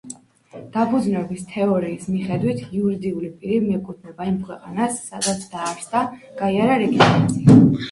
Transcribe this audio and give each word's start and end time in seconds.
დაფუძნების 0.77 1.43
თეორიის 1.51 2.07
მიხედვით, 2.13 2.63
იურიდიული 2.79 3.29
პირი 3.43 3.61
მიეკუთვნება 3.67 4.29
იმ 4.33 4.41
ქვეყანას, 4.49 4.99
სადაც 5.13 5.47
დაარსდა, 5.55 6.05
გაიარა 6.43 6.83
რეგისტრაცია. 6.85 7.63